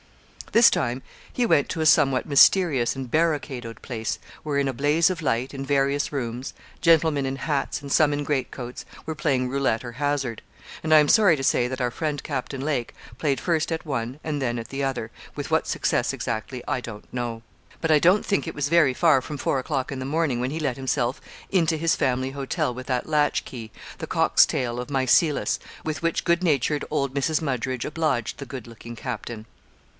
[0.51, 5.09] This time he went to a somewhat mysterious and barricadoed place, where in a blaze
[5.11, 9.47] of light, in various rooms, gentlemen in hats, and some in great coats, were playing
[9.47, 10.41] roulette or hazard;
[10.83, 14.19] and I am sorry to say, that our friend, Captain Lake, played first at one
[14.25, 17.43] and then at the other, with what success exactly I don't know.
[17.79, 20.51] But I don't think it was very far from four o'clock in the morning when
[20.51, 21.21] he let himself
[21.51, 26.43] into his family hotel with that latchkey, the cock's tail of Micyllus, with which good
[26.43, 27.39] natured old Mrs.
[27.41, 29.45] Muggeridge obliged the good looking captain.